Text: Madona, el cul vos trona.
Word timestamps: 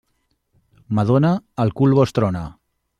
Madona, 1.01 1.31
el 1.65 1.77
cul 1.81 1.97
vos 2.01 2.19
trona. 2.19 2.47